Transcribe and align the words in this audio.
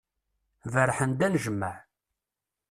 Berrḥen-d 0.71 1.21
anejmaε. 1.25 1.77